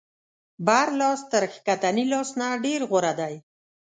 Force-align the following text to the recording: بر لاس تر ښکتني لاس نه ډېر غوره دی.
بر 0.65 0.87
لاس 0.99 1.19
تر 1.31 1.43
ښکتني 1.53 2.05
لاس 2.11 2.29
نه 2.39 2.47
ډېر 2.63 2.81
غوره 2.89 3.13
دی. 3.19 3.35